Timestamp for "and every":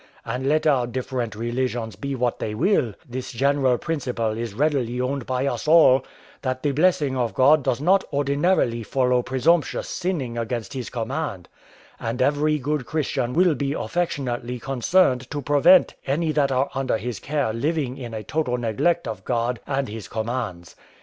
11.99-12.57